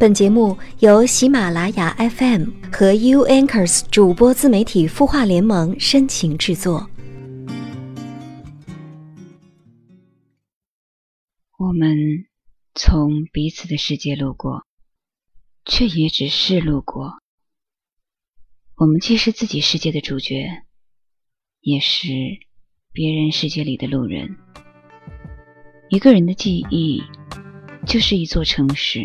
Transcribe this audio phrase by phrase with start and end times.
[0.00, 6.88] 本节目由喜马拉雅 FM 和 U Anchors 主播自媒体孵化联盟深情制作。
[11.58, 11.96] 我们
[12.76, 14.64] 从彼此的世界路过，
[15.64, 17.14] 却也只是路过。
[18.76, 20.62] 我们既是自己世界的主角，
[21.60, 22.06] 也是
[22.92, 24.36] 别人世界里的路人。
[25.90, 27.02] 一个人的记忆，
[27.84, 29.04] 就是一座城市。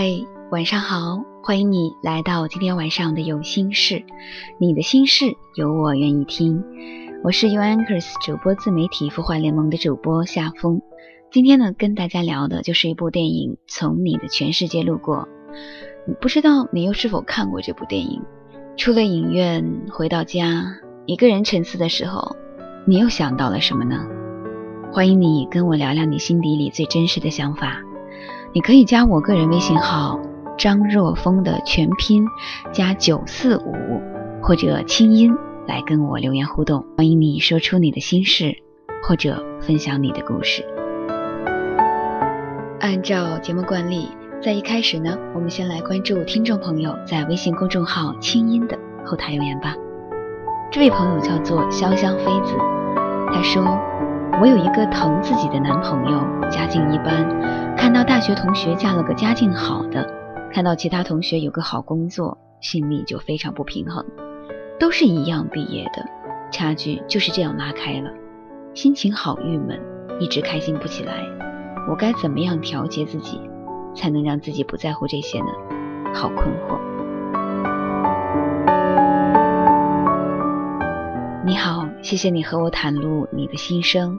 [0.00, 0.12] 嗨，
[0.52, 4.04] 晚上好，欢迎你来到今天晚上的有心事。
[4.60, 6.62] 你的心事有我愿意听。
[7.24, 10.82] 我是 U Anchors 主播自媒体孵化联盟的主播夏风。
[11.32, 15.26] 今天呢，跟大家聊的就是一部电影《从你的全世界路过》。
[16.20, 18.22] 不知道你又是否看过这部电影？
[18.76, 22.36] 出了影院，回到家，一个人沉思的时候，
[22.84, 24.06] 你又想到了什么呢？
[24.92, 27.82] 欢迎你跟我聊聊你心底里最真实的想法。
[28.54, 30.18] 你可以加我个人微信号
[30.56, 32.26] 张若风的全拼
[32.72, 34.00] 加九四五，
[34.42, 36.84] 或者清音来跟我留言互动。
[36.96, 38.56] 欢迎你说出你的心事，
[39.02, 40.64] 或者分享你的故事。
[42.80, 44.08] 按照节目惯例，
[44.42, 49.74] 在一开始呢，我们先来关注听众朋友在微信公众号清音的后台留言吧。
[50.70, 52.54] 这位朋友叫做潇湘妃子，
[53.30, 53.62] 他说。
[54.40, 57.76] 我有一个疼自己的男朋友，家境一般。
[57.76, 60.08] 看到大学同学嫁了个家境好的，
[60.52, 64.04] 看到其他同学有个好工作，心里就非常不平衡。
[64.78, 66.04] 都是一样毕业的，
[66.52, 68.12] 差距就是这样拉开了，
[68.74, 69.80] 心情好郁闷，
[70.20, 71.14] 一直开心不起来。
[71.90, 73.40] 我该怎么样调节自己，
[73.96, 75.46] 才能让自己不在乎这些呢？
[76.14, 76.78] 好困惑。
[81.44, 81.77] 你好，
[82.08, 84.18] 谢谢你和我袒露你的心声。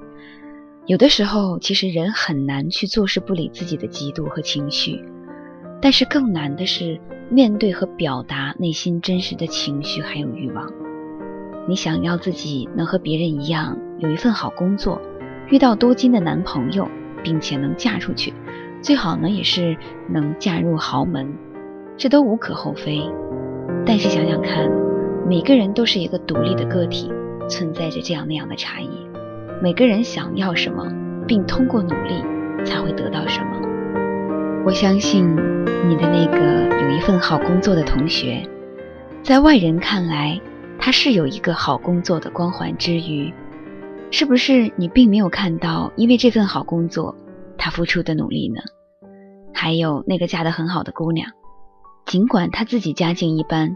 [0.86, 5.04] 有的时候，其实人很难去坐视不理自己的嫉妒和情绪，
[5.82, 7.00] 但是更难的是
[7.32, 10.72] 面对和表达内心真实的情绪还有欲望。
[11.68, 15.02] 你想要自己能和别人一样有一份好工作，
[15.50, 16.88] 遇到多金的男朋友，
[17.24, 18.32] 并且能嫁出去，
[18.84, 19.76] 最好呢也是
[20.08, 21.34] 能嫁入豪门，
[21.98, 23.02] 这都无可厚非。
[23.84, 24.70] 但是想想看，
[25.28, 27.12] 每个人都是一个独立的个体，
[27.50, 28.90] 存在着这样那样的差异。
[29.62, 30.86] 每个人想要什么，
[31.28, 32.24] 并通过努力
[32.64, 33.60] 才会得到什么。
[34.66, 35.26] 我相信
[35.88, 38.48] 你的那个有一份好工作的同学，
[39.24, 40.40] 在外人看来，
[40.78, 43.34] 他是有一个好工作的光环之余，
[44.12, 47.16] 是不是你并没有看到，因为这份好工作，
[47.58, 48.62] 他付出的努力呢？
[49.54, 51.32] 还有那个嫁得很好的姑娘，
[52.06, 53.76] 尽管她自己家境一般，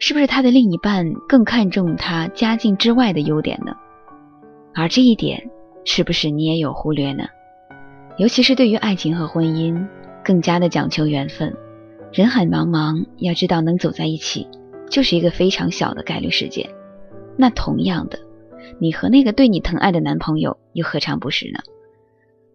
[0.00, 3.72] 是不是她的另一半更看重她家境之外的优点呢？
[4.74, 5.50] 而这一点，
[5.84, 7.28] 是不是你也有忽略呢？
[8.16, 9.86] 尤其是对于爱情和婚姻，
[10.24, 11.54] 更加的讲求缘分。
[12.12, 14.48] 人海茫茫，要知道能走在一起，
[14.88, 16.68] 就是一个非常小的概率事件。
[17.36, 18.18] 那同样的，
[18.78, 21.60] 你和那个对你疼爱的男朋友，又何尝不是呢？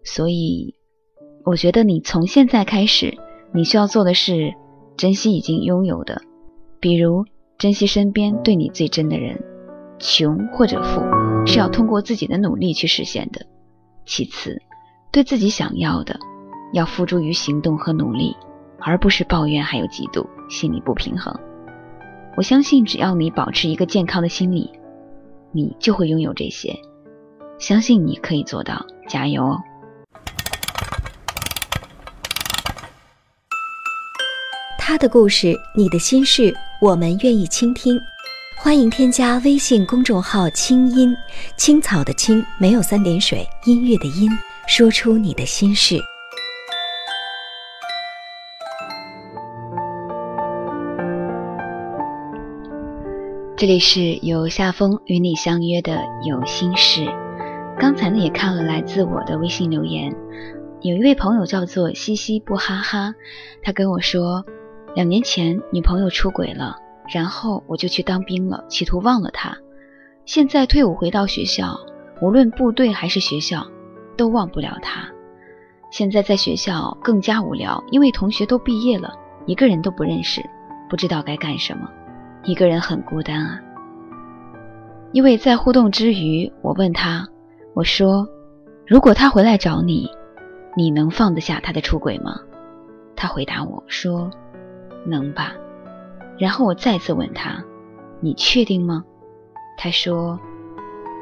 [0.04, 0.74] 所以，
[1.44, 3.16] 我觉得你从现在开始，
[3.52, 4.52] 你需要做的是
[4.96, 6.22] 珍惜已经拥有的，
[6.80, 7.24] 比如
[7.58, 9.42] 珍惜身边对你最真的人。
[9.98, 11.00] 穷或者富，
[11.46, 13.46] 是要通过自己的努力去实现的。
[14.04, 14.60] 其次，
[15.10, 16.18] 对自己想要的，
[16.74, 18.36] 要付诸于行动和努力，
[18.78, 21.34] 而不是抱怨还有嫉妒，心里不平衡。
[22.36, 24.70] 我相信，只要你保持一个健康的心理，
[25.50, 26.76] 你就会拥有这些。
[27.58, 29.58] 相信你可以做到，加油哦！
[34.78, 37.98] 他的故事，你的心事，我们愿意倾听。
[38.58, 41.16] 欢迎添加微信公众号“清音
[41.56, 44.30] 青草”的青没有三点水，音乐的音，
[44.66, 45.98] 说出你的心事。
[53.56, 57.06] 这里是由夏风与你相约的有心事。
[57.78, 60.14] 刚才呢也看了来自我的微信留言，
[60.82, 63.14] 有一位朋友叫做西西不哈哈，
[63.62, 64.44] 他跟我说。
[64.96, 66.78] 两年前女朋友出轨了，
[67.12, 69.54] 然后我就去当兵了，企图忘了她。
[70.24, 71.78] 现在退伍回到学校，
[72.22, 73.66] 无论部队还是学校，
[74.16, 75.06] 都忘不了她。
[75.90, 79.12] 现在在学校更加无聊，因为同学都毕业了，
[79.44, 80.40] 一个人都不认识，
[80.88, 81.90] 不知道该干什么，
[82.44, 83.60] 一个人很孤单啊。
[85.12, 87.28] 因为在互动之余，我问他，
[87.74, 88.26] 我说
[88.88, 90.08] ：“如果他回来找你，
[90.74, 92.40] 你能放得下他的出轨吗？”
[93.14, 94.30] 他回答我说
[95.06, 95.54] ：“能吧。”
[96.38, 97.64] 然后我再次问他
[98.20, 99.04] ：“你确定吗？”
[99.78, 100.38] 他说：“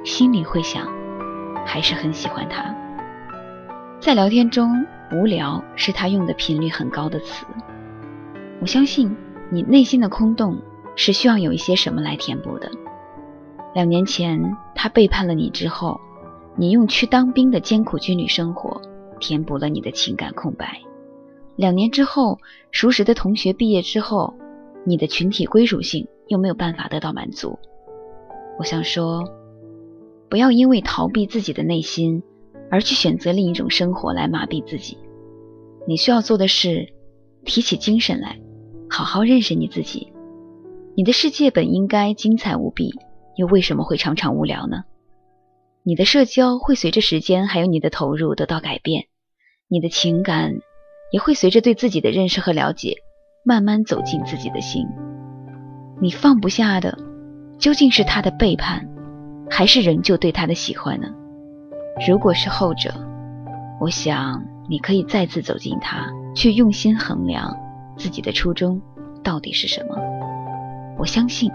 [0.05, 0.89] 心里会想，
[1.65, 2.75] 还是很喜欢他。”
[4.01, 7.47] 在聊天中，“无聊”是他用的频率很高的词。
[8.61, 9.17] 我相信
[9.51, 10.59] 你内心的空洞
[10.97, 12.71] 是需要有一些什么来填补的。
[13.75, 16.01] 两年前他背叛了你之后，
[16.55, 18.81] 你用去当兵的艰苦军旅生活
[19.19, 20.81] 填补了你的情感空白。
[21.57, 22.39] 两年之后，
[22.71, 24.35] 熟识的同学毕业之后，
[24.85, 27.59] 你的群体归属性又没有办法得到满足。
[28.59, 29.29] 我想说，
[30.29, 32.23] 不要因为逃避自己的内心，
[32.71, 34.99] 而去选择另一种生活来麻痹自己。
[35.87, 36.93] 你需要做的是，
[37.45, 38.41] 提起精神来，
[38.89, 40.13] 好好认识你自己。
[40.97, 42.93] 你的世界本应该精彩无比。
[43.37, 44.85] 又为什么会常常无聊呢？
[45.83, 49.07] 你的社交会随着时间还有你的投入得到改变，
[49.67, 50.61] 你的情感
[51.15, 52.97] 也会随着对自己的认识和了解，
[53.45, 54.85] 慢慢走进自己的心。
[56.01, 56.99] 你放不下的
[57.57, 58.85] 究竟是他的背叛，
[59.49, 61.07] 还是仍旧对他的喜欢呢？
[62.09, 62.93] 如果是后者，
[63.81, 67.57] 我想你可以再次走进他，去用心衡量
[67.97, 68.83] 自己的初衷
[69.23, 69.97] 到底是什么。
[70.99, 71.49] 我相信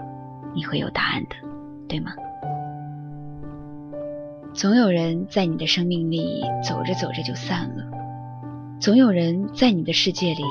[0.54, 1.36] 你会有答案的。
[1.86, 2.12] 对吗？
[4.54, 7.99] 总有人在你的生命里走着走着就散了，
[8.80, 10.42] 总有人在你的世界里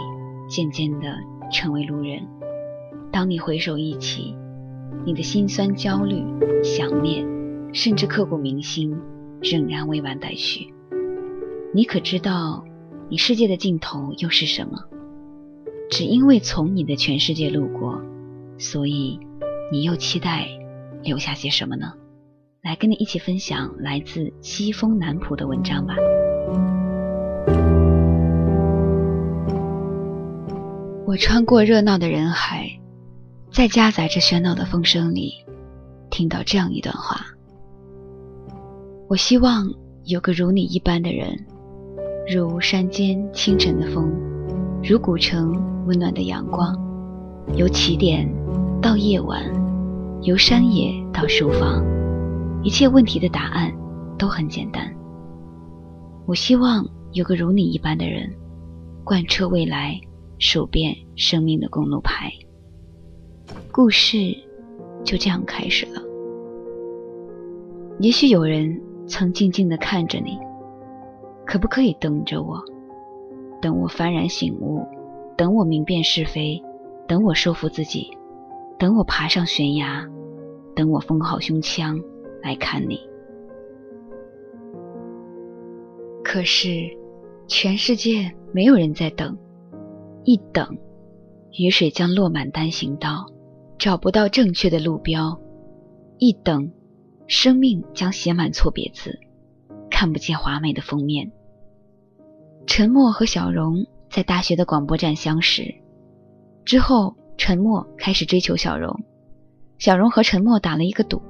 [0.47, 1.17] 渐渐的
[1.51, 2.27] 成为路人。
[3.11, 4.35] 当你回首一起，
[5.03, 6.23] 你的心酸、焦虑、
[6.63, 7.25] 想念，
[7.73, 8.95] 甚至刻骨铭心，
[9.41, 10.71] 仍然未完待续。
[11.73, 12.63] 你可知道，
[13.09, 14.77] 你世界的尽头又是什么？
[15.89, 17.99] 只因为从你的全世界路过，
[18.59, 19.19] 所以
[19.71, 20.47] 你又期待。
[21.01, 21.93] 留下些什么呢？
[22.61, 25.95] 来跟你一起分享来自西风南浦的文章吧。
[31.09, 32.69] 我穿过热闹的人海，
[33.51, 35.33] 在夹杂着喧闹的风声里，
[36.11, 37.25] 听到这样一段话：
[39.07, 39.67] 我希望
[40.03, 41.35] 有个如你一般的人，
[42.31, 44.13] 如山间清晨的风，
[44.83, 45.51] 如古城
[45.87, 46.77] 温暖的阳光，
[47.55, 48.31] 由起点
[48.79, 49.43] 到夜晚。
[50.21, 51.83] 由山野到书房，
[52.61, 53.73] 一切问题的答案
[54.15, 54.87] 都很简单。
[56.27, 58.31] 我希望有个如你一般的人，
[59.03, 59.99] 贯彻未来，
[60.39, 62.31] 数遍生命的公路牌。
[63.71, 64.17] 故事
[65.03, 66.01] 就这样开始了。
[67.99, 70.39] 也许有人曾静静的看着你，
[71.45, 72.63] 可不可以等着我？
[73.61, 74.87] 等我幡然醒悟，
[75.35, 76.63] 等我明辨是非，
[77.07, 78.09] 等我说服自己。
[78.77, 80.07] 等我爬上悬崖，
[80.73, 81.99] 等我封好胸腔
[82.41, 82.97] 来看你。
[86.23, 86.89] 可是，
[87.47, 89.37] 全世界没有人在等。
[90.23, 90.77] 一等，
[91.51, 93.25] 雨水将落满单行道，
[93.77, 95.39] 找不到正确的路标；
[96.17, 96.71] 一等，
[97.27, 99.19] 生命将写满错别字，
[99.89, 101.31] 看不见华美的封面。
[102.67, 105.75] 沉默和小荣在大学的广播站相识，
[106.65, 107.15] 之后。
[107.41, 108.93] 沉默开始追求小荣，
[109.77, 111.21] 小荣和沉默打了一个赌，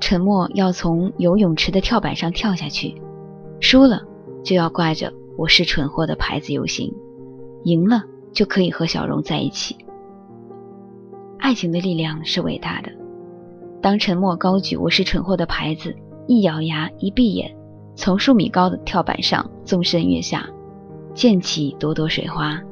[0.00, 2.94] 沉默要从游泳池的跳板上跳下去，
[3.60, 4.00] 输了
[4.42, 6.90] 就要挂着“我是蠢货”的牌子游行，
[7.64, 9.76] 赢了就可以和小荣在一起。
[11.38, 12.90] 爱情的力量是伟大的，
[13.80, 15.94] 当沉默高举“我是蠢货”的牌子，
[16.26, 17.54] 一咬牙一闭眼，
[17.94, 20.48] 从数米高的跳板上纵身跃下，
[21.14, 22.62] 溅起朵朵水花，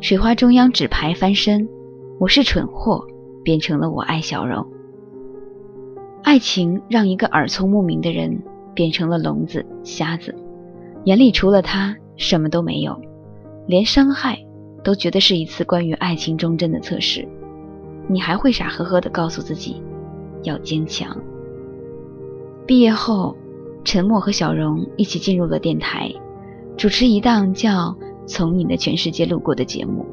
[0.00, 1.68] 水花中央纸牌翻身。
[2.18, 3.04] 我是蠢货，
[3.44, 4.66] 变成了我爱小荣。
[6.24, 8.42] 爱情让一个耳聪目明的人
[8.74, 10.34] 变成了聋子、瞎子，
[11.04, 13.00] 眼里除了他什么都没有，
[13.68, 14.44] 连伤害
[14.82, 17.26] 都觉得是一次关于爱情忠贞的测试。
[18.08, 19.82] 你还会傻呵呵地告诉自己
[20.42, 21.16] 要坚强。
[22.66, 23.36] 毕业后，
[23.84, 26.12] 陈默和小荣一起进入了电台，
[26.76, 27.70] 主持一档叫
[28.26, 30.04] 《从你的全世界路过》的节目，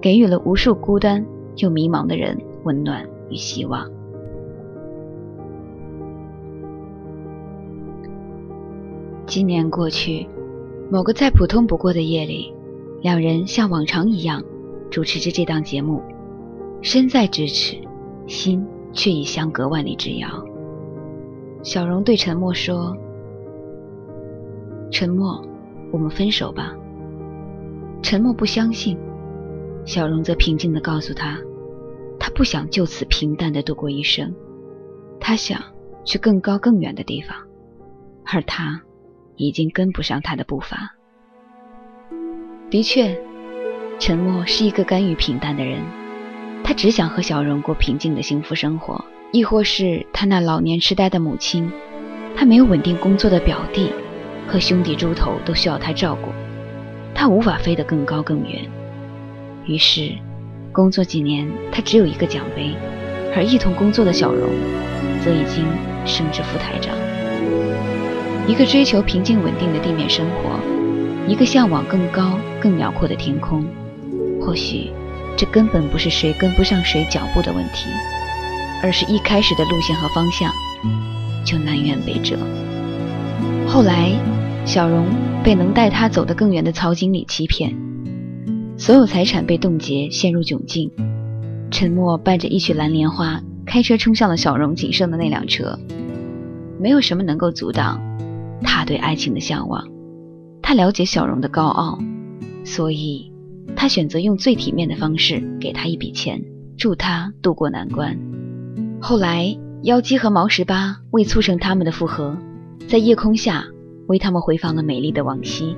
[0.00, 1.24] 给予了无数孤单。
[1.58, 3.88] 又迷茫的人，温暖与希望。
[9.24, 10.26] 今年过去，
[10.90, 12.52] 某个再普通不过的夜里，
[13.04, 14.42] 两人像往常一样
[14.90, 16.02] 主持着这档节目，
[16.80, 17.76] 身在咫尺，
[18.26, 20.26] 心却已相隔万里之遥。
[21.62, 22.96] 小荣对陈默说
[24.90, 25.46] ：“陈默，
[25.92, 26.74] 我们分手吧。”
[28.00, 28.98] 陈默不相信，
[29.84, 31.38] 小荣则平静地告诉他
[32.18, 34.34] ：“他不想就此平淡地度过一生，
[35.20, 35.60] 他想
[36.06, 37.36] 去更高更远的地方，
[38.24, 38.80] 而他
[39.36, 40.92] 已经跟不上他的步伐。”
[42.74, 43.16] 的确，
[44.00, 45.78] 陈默是一个甘于平淡的人，
[46.64, 49.04] 他只想和小荣过平静的幸福生活。
[49.30, 51.70] 亦或是他那老年痴呆的母亲，
[52.34, 53.92] 他没有稳定工作的表弟
[54.48, 56.32] 和兄弟猪头都需要他照顾，
[57.14, 58.68] 他无法飞得更高更远。
[59.66, 60.10] 于是，
[60.72, 62.74] 工作几年，他只有一个奖杯，
[63.36, 64.50] 而一同工作的小荣，
[65.22, 65.64] 则已经
[66.04, 66.92] 升至副台长。
[68.48, 70.58] 一个追求平静稳定的地面生活，
[71.26, 73.64] 一个向往更高更辽阔的天空。
[74.40, 74.90] 或许，
[75.36, 77.88] 这根本不是谁跟不上谁脚步的问题。
[78.82, 80.52] 而是一开始的路线和方向
[81.42, 82.36] 就南辕北辙。
[83.66, 84.12] 后来，
[84.66, 85.06] 小荣
[85.42, 87.74] 被能带他走得更远的曹经理欺骗，
[88.76, 90.90] 所有财产被冻结，陷入窘境。
[91.70, 95.78] 陈默伴着一曲蓝莲花，开车冲向了小荣仅剩的那辆车。
[96.78, 97.98] 没有什么能够阻挡
[98.62, 99.93] 他对爱情的向往。
[100.66, 101.98] 他了解小荣的高傲，
[102.64, 103.30] 所以
[103.76, 106.42] 他选择用最体面的方式给他一笔钱，
[106.78, 108.18] 助他渡过难关。
[108.98, 112.38] 后来，妖姬和毛十八为促成他们的复合，
[112.88, 113.66] 在夜空下
[114.06, 115.76] 为他们回放了美丽的往昔。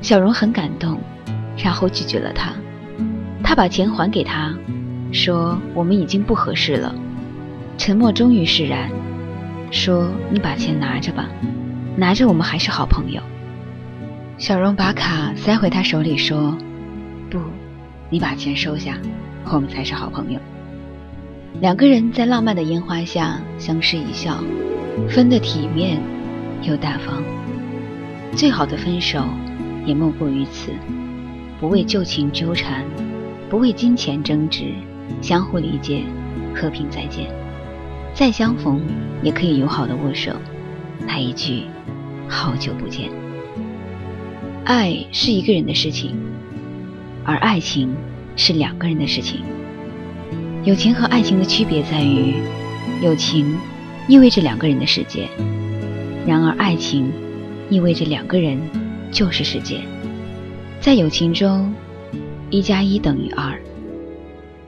[0.00, 1.00] 小荣很感动，
[1.56, 2.52] 然后拒绝了他。
[3.42, 4.54] 他把钱还给他，
[5.10, 6.94] 说：“我们已经不合适了。”
[7.76, 8.88] 沉默终于释然，
[9.72, 11.28] 说：“你把钱拿着吧，
[11.96, 13.20] 拿着我们还是好朋友。”
[14.40, 16.56] 小荣把卡塞回他手里，说
[17.28, 17.38] ：“不，
[18.08, 18.96] 你把钱收下，
[19.52, 20.40] 我们才是好朋友。”
[21.60, 24.42] 两个人在浪漫的烟花下相视一笑，
[25.10, 26.00] 分得体面
[26.62, 27.22] 又大方。
[28.34, 29.22] 最好的分手
[29.84, 30.72] 也莫过于此：
[31.60, 32.82] 不为旧情纠缠，
[33.50, 34.72] 不为金钱争执，
[35.20, 36.02] 相互理解，
[36.54, 37.26] 和平再见。
[38.14, 38.80] 再相逢
[39.22, 40.32] 也可以友好的握手，
[41.06, 41.64] 来一句
[42.26, 43.10] “好久不见”。
[44.70, 46.16] 爱是一个人的事情，
[47.24, 47.92] 而爱情
[48.36, 49.40] 是两个人的事情。
[50.62, 52.34] 友情和爱情的区别在于，
[53.02, 53.58] 友情
[54.06, 55.28] 意味着两个人的世界，
[56.24, 57.10] 然而爱情
[57.68, 58.56] 意味着两个人
[59.10, 59.80] 就是世界。
[60.80, 61.74] 在友情中，
[62.48, 63.60] 一加一等于二，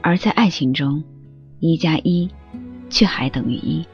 [0.01, 1.01] 而在爱情中，
[1.61, 2.29] 一加一
[2.91, 3.87] 却还等于一。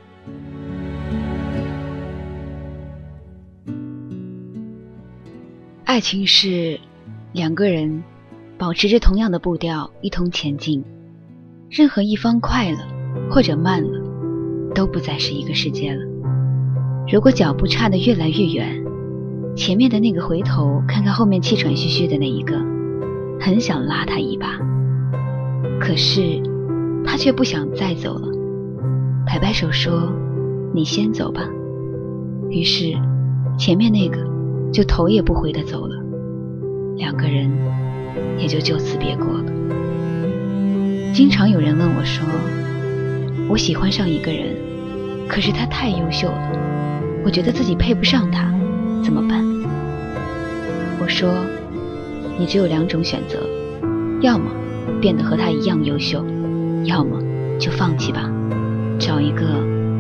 [5.99, 6.79] 爱情是
[7.33, 8.05] 两个人
[8.57, 10.85] 保持着同样的步调，一同前进。
[11.69, 12.79] 任何一方快了
[13.29, 14.01] 或者慢了，
[14.77, 16.01] 都不再是一个世界了。
[17.11, 18.81] 如果脚步差得越来越远，
[19.57, 22.55] 前面的那个回头看看后面气喘吁吁的那一个，
[23.41, 24.57] 很想拉他一把，
[25.81, 26.41] 可是
[27.05, 28.29] 他却不想再走了，
[29.27, 30.13] 摆摆手说
[30.73, 31.43] ：“你先走吧。”
[32.51, 32.95] 于是
[33.59, 34.25] 前面那个
[34.73, 35.97] 就头也不回的走了，
[36.97, 37.51] 两个人
[38.39, 39.45] 也就就此别过了。
[41.13, 42.25] 经常有人问我说
[43.49, 44.55] ：“我喜欢上一个人，
[45.27, 46.53] 可是他太优秀了，
[47.25, 48.55] 我觉得自己配不上他，
[49.03, 49.45] 怎么办？”
[51.01, 51.29] 我说
[52.39, 53.39] ：“你只有两种选择，
[54.21, 54.51] 要么
[55.01, 56.25] 变得和他一样优秀，
[56.85, 57.21] 要么
[57.59, 58.31] 就放弃吧，
[58.99, 59.47] 找一个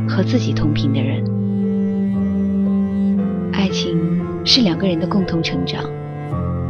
[0.09, 1.25] 和自己同频的人。
[3.53, 3.99] 爱情
[4.49, 5.85] 是两个人的共同成长，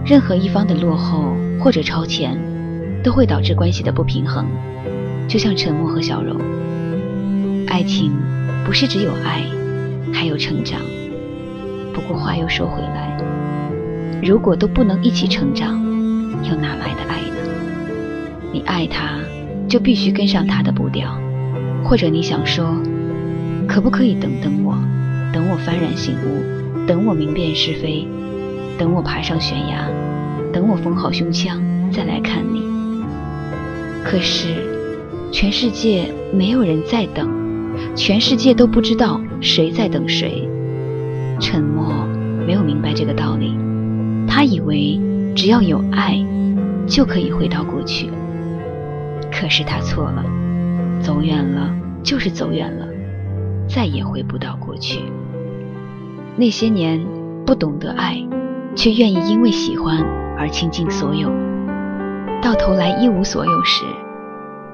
[0.04, 2.37] 任何一方的落后或者超前。”
[3.00, 4.44] 都会导致关系的不平衡，
[5.28, 6.37] 就像沉默和小柔。
[7.68, 8.12] 爱情
[8.66, 9.44] 不是只有爱，
[10.12, 10.80] 还有成长。
[11.94, 13.16] 不过话又说回来，
[14.20, 15.80] 如果都不能一起成长，
[16.42, 17.37] 又哪来的爱呢？
[18.52, 19.20] 你爱他，
[19.68, 21.16] 就必须跟上他的步调。
[21.85, 22.75] 或者你想说，
[23.68, 24.76] 可不可以等等我，
[25.32, 26.42] 等我幡然醒悟，
[26.88, 28.09] 等我明辨是非，
[28.78, 29.87] 等我爬上悬崖，
[30.50, 31.61] 等我缝好胸腔，
[31.92, 32.62] 再来看你。
[34.02, 34.49] 可是，
[35.30, 37.28] 全世界没有人在等，
[37.95, 40.49] 全世界都不知道谁在等谁。
[41.38, 41.92] 沉默
[42.47, 43.54] 没有明白这个道理，
[44.26, 44.99] 他以为
[45.37, 46.18] 只要有爱，
[46.87, 48.09] 就可以回到过去。
[49.30, 50.25] 可是他错了，
[51.02, 51.71] 走远了
[52.02, 52.88] 就是走远了，
[53.68, 55.00] 再也回不到过去。
[56.38, 57.04] 那些年
[57.45, 58.16] 不懂得爱，
[58.76, 59.99] 却愿意因为喜欢
[60.38, 61.28] 而倾尽所有。
[62.40, 63.85] 到头来一无所有时，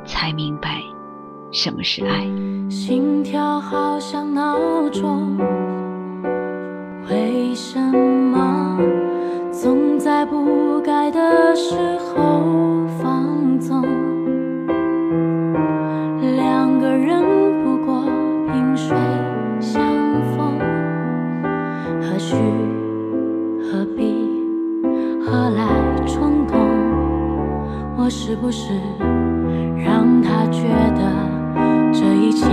[0.05, 0.83] 才明白
[1.51, 2.27] 什么是爱。
[2.69, 4.59] 心跳好像闹
[4.91, 5.39] 钟，
[7.09, 8.79] 为什么
[9.51, 13.83] 总在不该的时候放纵？
[28.27, 28.73] 是不是
[29.85, 30.63] 让他觉
[30.97, 32.47] 得这一切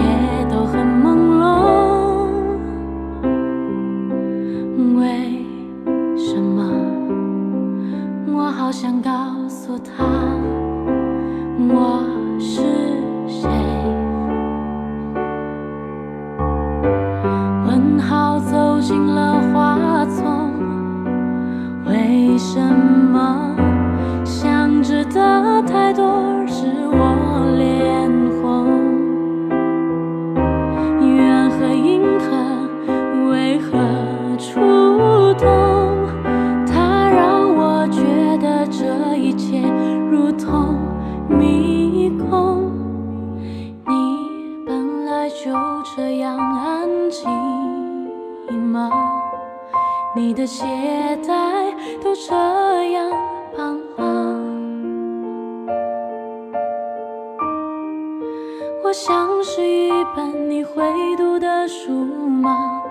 [58.91, 60.83] 我像是一本你会
[61.15, 61.93] 读的书
[62.27, 62.83] 吗？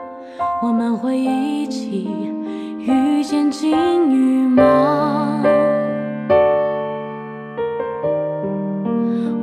[0.62, 2.09] 我们会一起
[2.78, 3.71] 遇见金
[4.09, 5.42] 鱼吗？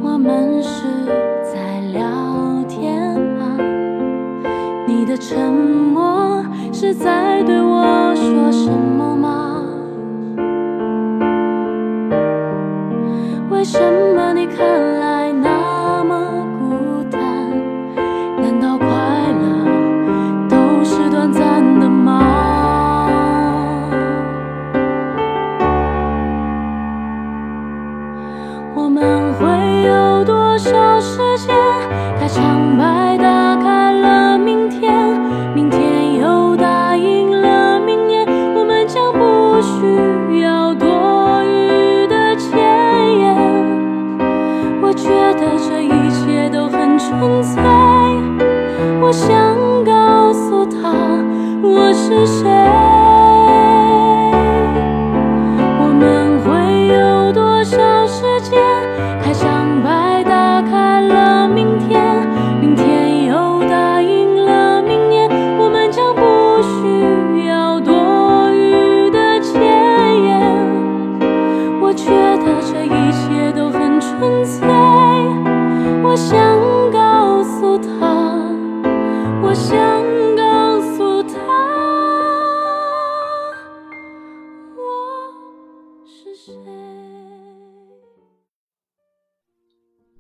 [0.02, 0.82] 我们是
[1.44, 2.04] 在聊
[2.68, 3.56] 天吗？
[4.88, 7.27] 你的沉默是在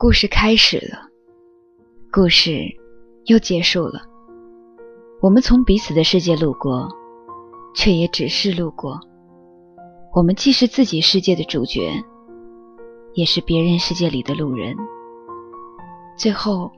[0.07, 0.99] 故事开始了，
[2.13, 2.61] 故事
[3.25, 4.03] 又结束了。
[5.21, 6.87] 我们从彼此的世界路过，
[7.75, 8.97] 却也只是路过。
[10.13, 11.91] 我们既是自己世界的主角，
[13.15, 14.73] 也是别人世界里的路人。
[16.17, 16.71] 最后，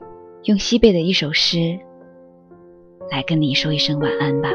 [0.46, 1.78] 用西贝的一首诗
[3.12, 4.48] 来跟你说一声晚安吧。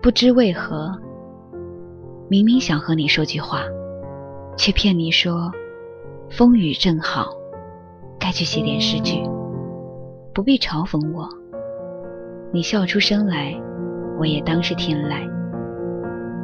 [0.00, 0.96] 不知为何，
[2.28, 3.64] 明明想和你说句话，
[4.56, 5.50] 却骗你说
[6.34, 7.26] 风雨正好，
[8.18, 9.22] 该去写点诗句。
[10.32, 11.28] 不必嘲讽我，
[12.50, 13.54] 你笑出声来，
[14.18, 15.28] 我也当是天籁。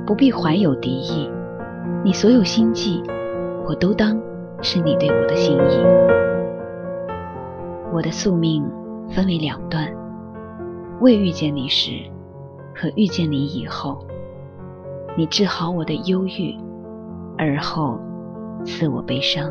[0.06, 1.30] 不必怀有敌意，
[2.04, 3.02] 你所有心计，
[3.66, 4.20] 我都当
[4.60, 5.82] 是你对我的心意。
[7.90, 8.62] 我的宿命
[9.08, 9.90] 分为两段：
[11.00, 11.92] 未遇见你时
[12.76, 14.06] 和遇见你以后。
[15.16, 16.54] 你治好我的忧郁，
[17.38, 17.98] 而后
[18.66, 19.50] 赐我悲伤。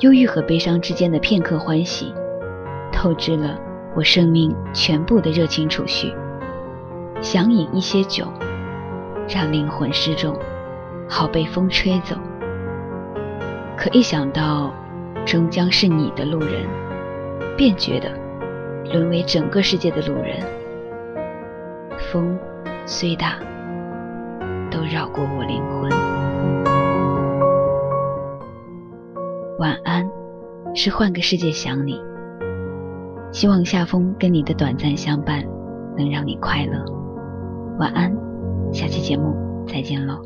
[0.00, 2.14] 忧郁和悲伤之间的片刻欢喜，
[2.90, 3.58] 透支了
[3.94, 6.10] 我生命全部的热情储蓄。
[7.20, 8.24] 想饮一些酒，
[9.28, 10.34] 让灵魂失重，
[11.06, 12.16] 好被风吹走。
[13.76, 14.72] 可一想到
[15.26, 16.66] 终将是你的路人，
[17.54, 18.10] 便觉得
[18.94, 20.38] 沦为整个世界的路人。
[22.10, 22.38] 风
[22.86, 23.38] 虽大，
[24.70, 26.09] 都绕过我灵魂。
[29.60, 30.10] 晚安，
[30.74, 32.00] 是换个世界想你。
[33.30, 35.44] 希望夏风跟你的短暂相伴，
[35.98, 36.82] 能让你快乐。
[37.78, 38.10] 晚安，
[38.72, 39.36] 下期节目
[39.68, 40.18] 再见喽。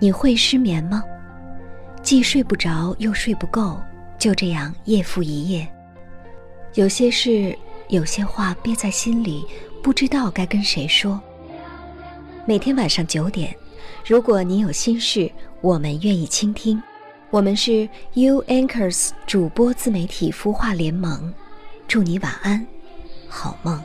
[0.00, 1.04] 你会失眠吗？
[2.00, 3.78] 既睡不着又睡不够，
[4.16, 5.68] 就这样夜复一夜。
[6.76, 7.54] 有些事，
[7.90, 9.44] 有些话憋在心里，
[9.82, 11.20] 不知道该跟谁说。
[12.46, 13.54] 每天晚上九点，
[14.08, 16.82] 如果你有心事，我们愿意倾听。
[17.28, 21.30] 我们是 U Anchors 主播自媒体孵化联盟，
[21.86, 22.66] 祝你晚安，
[23.28, 23.78] 好梦。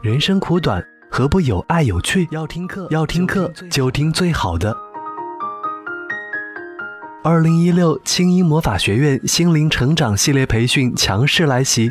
[0.00, 0.80] 人生苦短，
[1.10, 2.28] 何不有爱有趣？
[2.30, 4.76] 要听课，要听课就听最好的。
[7.24, 11.90] 二零一六青音魔法学院心灵成长系列培训强势来袭。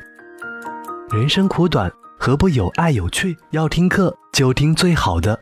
[1.11, 1.91] 人生苦短。
[2.19, 3.35] 何不有爱有趣？
[3.49, 5.39] 要听课就听最好的。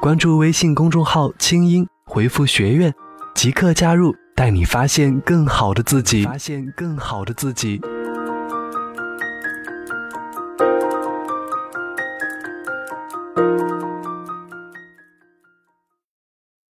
[0.00, 2.92] 关注微信公众号“清音”，回复“学院”，
[3.34, 6.24] 即刻加入，带你发现更好的自己。
[6.24, 7.80] 发现更好的自己。